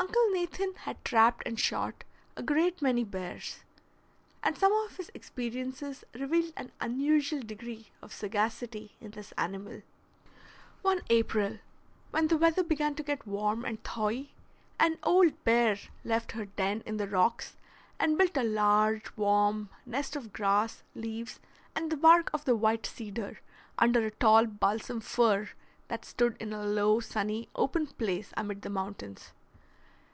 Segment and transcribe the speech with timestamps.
[0.00, 2.04] Uncle Nathan had trapped and shot
[2.36, 3.64] a great many bears,
[4.44, 9.82] and some of his experiences revealed an unusual degree of sagacity in this animal.
[10.82, 11.58] One April,
[12.12, 14.28] when the weather began to get warm and thawy,
[14.78, 17.56] an old bear left her den in the rocks
[17.98, 21.40] and built a large, warm nest of grass, leaves,
[21.74, 23.40] and the bark of the white cedar,
[23.80, 25.50] under a tall balsam fir
[25.88, 29.32] that stood in a low, sunny, open place amid the mountains.